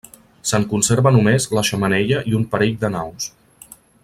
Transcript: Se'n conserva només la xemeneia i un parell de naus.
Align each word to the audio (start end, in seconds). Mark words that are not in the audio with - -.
Se'n 0.51 0.63
conserva 0.71 1.11
només 1.17 1.47
la 1.57 1.65
xemeneia 1.71 2.25
i 2.33 2.37
un 2.41 2.49
parell 2.55 2.77
de 2.85 2.95
naus. 2.97 3.33